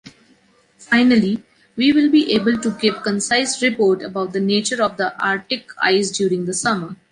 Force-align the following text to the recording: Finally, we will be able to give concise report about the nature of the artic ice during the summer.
Finally, 0.79 1.43
we 1.75 1.91
will 1.93 2.09
be 2.09 2.33
able 2.33 2.57
to 2.57 2.71
give 2.81 3.03
concise 3.03 3.61
report 3.61 4.01
about 4.01 4.33
the 4.33 4.39
nature 4.39 4.81
of 4.81 4.97
the 4.97 5.15
artic 5.23 5.69
ice 5.79 6.09
during 6.09 6.45
the 6.45 6.53
summer. 6.55 6.95